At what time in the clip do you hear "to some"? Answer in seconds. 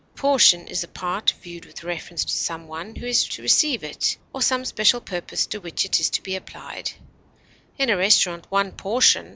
2.25-2.67